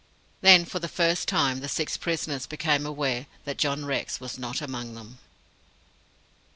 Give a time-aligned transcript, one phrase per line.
[0.41, 4.59] Then, for the first time, the six prisoners became aware that John Rex was not
[4.59, 5.19] among them.